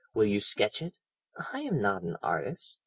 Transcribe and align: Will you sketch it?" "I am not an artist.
Will 0.15 0.25
you 0.25 0.39
sketch 0.41 0.81
it?" 0.81 0.95
"I 1.53 1.59
am 1.59 1.79
not 1.79 2.01
an 2.01 2.17
artist. 2.23 2.79